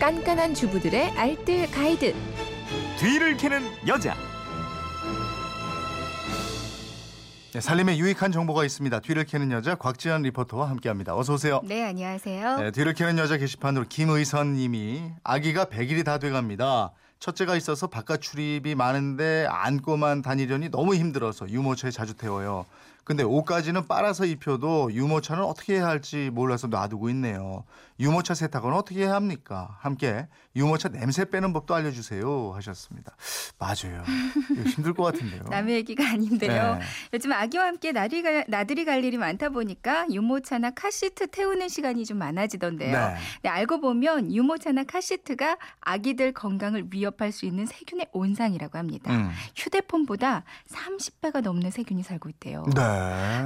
[0.00, 2.14] 깐깐한 주부들의 알뜰 가이드.
[2.98, 4.16] 뒤를 캐는 여자.
[7.52, 9.00] 네, 살림에 유익한 정보가 있습니다.
[9.00, 11.14] 뒤를 캐는 여자 곽지연 리포터와 함께합니다.
[11.14, 11.60] 어서 오세요.
[11.64, 12.56] 네, 안녕하세요.
[12.60, 16.92] 네, 뒤를 캐는 여자 게시판으로 김의선 님이 아기가 100일이 다 돼갑니다.
[17.18, 22.64] 첫째가 있어서 바깥 출입이 많은데 안고만 다니려니 너무 힘들어서 유모차에 자주 태워요.
[23.04, 27.64] 근데 옷까지는 빨아서 입혀도 유모차는 어떻게 해야 할지 몰라서 놔두고 있네요.
[27.98, 29.76] 유모차 세탁은 어떻게 해야 합니까?
[29.80, 30.26] 함께
[30.56, 33.14] 유모차 냄새 빼는 법도 알려주세요 하셨습니다.
[33.58, 34.02] 맞아요.
[34.50, 35.42] 이거 힘들 것 같은데요.
[35.50, 36.76] 남의 얘기가 아닌데요.
[36.76, 36.80] 네.
[37.12, 42.18] 요즘 아기와 함께 나들이 갈, 나들이 갈 일이 많다 보니까 유모차나 카시트 태우는 시간이 좀
[42.18, 42.92] 많아지던데요.
[42.92, 43.14] 네.
[43.42, 49.12] 네, 알고 보면 유모차나 카시트가 아기들 건강을 위협할 수 있는 세균의 온상이라고 합니다.
[49.12, 49.30] 음.
[49.54, 52.64] 휴대폰보다 30배가 넘는 세균이 살고 있대요.
[52.74, 52.82] 네.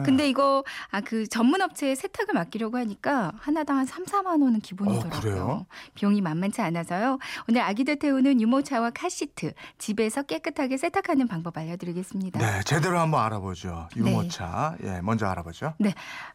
[0.05, 4.61] 근데 이거 아 그 전문 업체에 세탁을 맡기려고 하니까 하나당 한 3, 4만 원은 어,
[4.63, 5.21] 기본이더라고요.
[5.21, 5.67] 그래요?
[5.95, 7.19] 비용이 만만치 않아서요.
[7.49, 12.41] 오늘 아기들 태우는 유모차와 카시트 집에서 깨끗하게 세탁하는 방법 알려드리겠습니다.
[12.41, 13.89] 네, 제대로 한번 알아보죠.
[13.97, 14.77] 유모차.
[14.83, 15.75] 예, 먼저 알아보죠.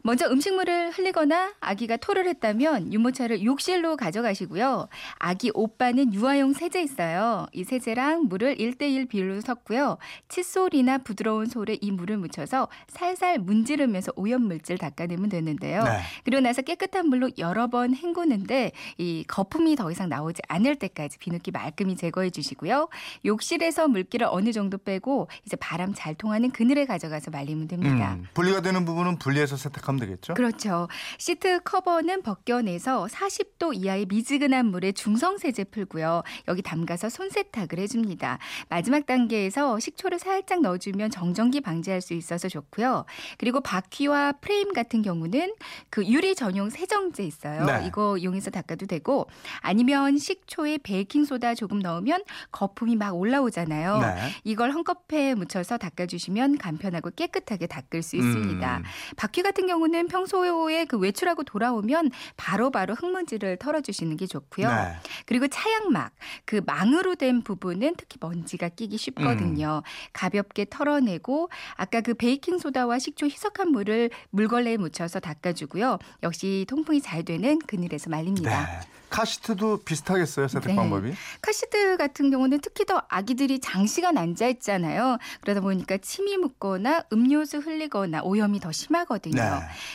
[0.02, 4.88] 먼저 음식물을 흘리거나 아기가 토를 했다면 유모차를 욕실로 가져가시고요.
[5.18, 7.46] 아기 오빠는 유아용 세제 있어요.
[7.52, 9.98] 이 세제랑 물을 1대1 비율로 섞고요.
[10.28, 12.68] 칫솔이나 부드러운 솔에 이 물을 묻혀서
[13.00, 15.82] 살살 문지르면서 오염물질 닦아내면 되는데요.
[15.84, 16.00] 네.
[16.22, 21.50] 그리고 나서 깨끗한 물로 여러 번 헹구는데 이 거품이 더 이상 나오지 않을 때까지 비누기
[21.50, 22.90] 말끔히 제거해 주시고요.
[23.24, 28.16] 욕실에서 물기를 어느 정도 빼고 이제 바람 잘 통하는 그늘에 가져가서 말리면 됩니다.
[28.18, 30.34] 음, 분리가 되는 부분은 분리해서 세탁하면 되겠죠?
[30.34, 30.86] 그렇죠.
[31.16, 36.22] 시트 커버는 벗겨내서 40도 이하의 미지근한 물에 중성 세제 풀고요.
[36.48, 38.38] 여기 담가서 손 세탁을 해줍니다.
[38.68, 42.89] 마지막 단계에서 식초를 살짝 넣어주면 정전기 방지할 수 있어서 좋고요.
[43.38, 45.54] 그리고 바퀴와 프레임 같은 경우는
[45.90, 47.64] 그 유리 전용 세정제 있어요.
[47.64, 47.84] 네.
[47.86, 49.28] 이거 이용해서 닦아도 되고
[49.60, 53.98] 아니면 식초에 베이킹 소다 조금 넣으면 거품이 막 올라오잖아요.
[53.98, 54.30] 네.
[54.44, 58.76] 이걸 헝겊에 묻혀서 닦아주시면 간편하고 깨끗하게 닦을 수 있습니다.
[58.78, 58.82] 음.
[59.16, 64.68] 바퀴 같은 경우는 평소에 그 외출하고 돌아오면 바로바로 흙먼지를 털어주시는 게 좋고요.
[64.68, 64.96] 네.
[65.26, 66.12] 그리고 차양막,
[66.44, 69.82] 그 망으로 된 부분은 특히 먼지가 끼기 쉽거든요.
[69.84, 70.10] 음.
[70.12, 75.98] 가볍게 털어내고 아까 그 베이킹 소다 와 식초 희석한 물을 물걸레에 묻혀서 닦아주고요.
[76.22, 78.66] 역시 통풍이 잘 되는 그늘에서 말립니다.
[78.66, 79.00] 네.
[79.10, 80.76] 카시트도 비슷하겠어요, 세탁 네.
[80.76, 81.12] 방법이?
[81.42, 85.18] 카시트 같은 경우는 특히 더 아기들이 장시간 앉아 있잖아요.
[85.40, 89.42] 그러다 보니까 침이 묻거나 음료수 흘리거나 오염이 더 심하거든요.
[89.42, 89.50] 네.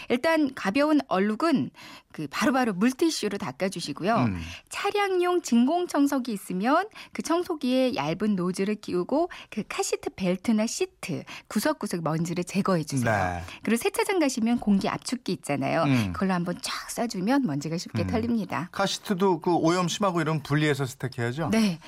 [0.09, 1.71] 일단 가벼운 얼룩은
[2.11, 4.15] 그 바로바로 물티슈로 닦아주시고요.
[4.15, 4.41] 음.
[4.69, 12.43] 차량용 진공 청소기 있으면 그 청소기에 얇은 노즐을 끼우고 그 카시트 벨트나 시트 구석구석 먼지를
[12.43, 13.11] 제거 해 주세요.
[13.11, 13.43] 네.
[13.63, 15.83] 그리고 세차장 가시면 공기 압축기 있잖아요.
[15.83, 16.13] 음.
[16.13, 18.07] 그걸로 한번 쫙 쏴주면 먼지가 쉽게 음.
[18.07, 18.69] 털립니다.
[18.71, 21.49] 카시트도 그 오염 심하고 이런 분리해서 세탁해야죠?
[21.51, 21.79] 네.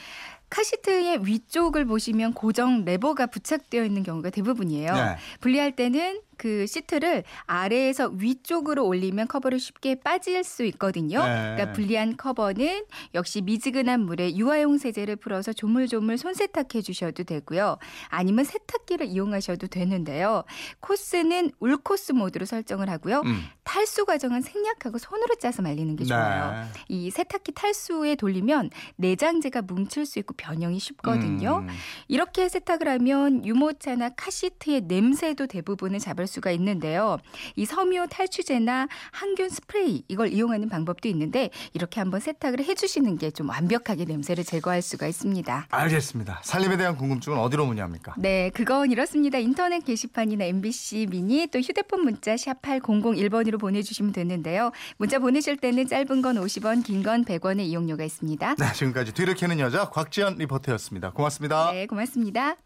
[0.50, 4.94] 카시트의 위쪽을 보시면 고정 레버가 부착되어 있는 경우가 대부분이에요.
[4.94, 5.18] 네.
[5.42, 11.20] 분리할 때는 그 시트를 아래에서 위쪽으로 올리면 커버를 쉽게 빠질 수 있거든요.
[11.20, 11.54] 네.
[11.56, 17.78] 그러니까 분리한 커버는 역시 미지근한 물에 유화용 세제를 풀어서 조물조물 손 세탁해 주셔도 되고요.
[18.10, 20.44] 아니면 세탁기를 이용하셔도 되는데요.
[20.80, 23.22] 코스는 울코스 모드로 설정을 하고요.
[23.26, 23.44] 음.
[23.64, 26.64] 탈수 과정은 생략하고 손으로 짜서 말리는 게 좋아요.
[26.64, 26.68] 네.
[26.88, 31.66] 이 세탁기 탈수에 돌리면 내장재가 뭉칠 수 있고 변형이 쉽거든요.
[31.68, 31.68] 음.
[32.08, 37.18] 이렇게 세탁을 하면 유모차나 카시트의 냄새도 대부분을 잡을 수가 있는데요.
[37.56, 43.50] 이 섬유 탈취제나 항균 스프레이 이걸 이용하는 방법도 있는데 이렇게 한번 세탁을 해주시는 게 좀
[43.50, 45.68] 완벽하게 냄새를 제거할 수가 있습니다.
[45.70, 46.40] 알겠습니다.
[46.44, 48.16] 살림에 대한 궁금증은 어디로 문의합니까?
[48.18, 49.38] 네, 그건 이렇습니다.
[49.38, 54.72] 인터넷 게시판이나 MBC 미니 또 휴대폰 문자 샵 8001번으로 보내주시면 되는데요.
[54.98, 58.56] 문자 보내실 때는 짧은 건 50원, 긴 건 100원의 이용료가 있습니다.
[58.58, 61.12] 네, 지금까지 뒤를 캐는 여자 곽지연 리포터였습니다.
[61.12, 61.72] 고맙습니다.
[61.74, 62.56] 네, 고맙습니다.